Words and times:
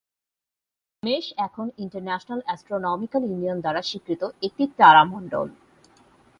মেষ 1.03 1.25
এখন 1.37 1.65
international 1.77 2.39
astronomical 2.45 3.21
union 3.25 3.57
দ্বারা 3.61 3.81
স্বীকৃত 3.81 4.21
একটি 4.41 4.63
তারামণ্ডল। 4.79 5.47